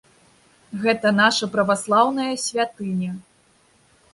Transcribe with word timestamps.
Гэта 0.85 1.11
наша 1.17 1.49
праваслаўная 1.55 2.33
святыня. 2.45 3.11